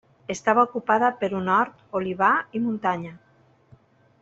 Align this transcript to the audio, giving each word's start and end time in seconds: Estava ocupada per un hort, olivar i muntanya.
Estava 0.33 0.63
ocupada 0.67 1.09
per 1.19 1.29
un 1.41 1.51
hort, 1.57 1.85
olivar 2.01 2.33
i 2.57 2.63
muntanya. 2.65 3.13